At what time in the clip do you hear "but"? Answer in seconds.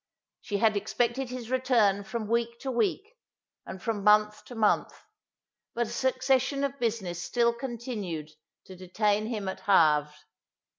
5.75-5.85